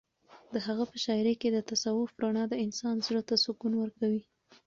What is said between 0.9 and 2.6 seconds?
په شاعرۍ کې د تصوف رڼا د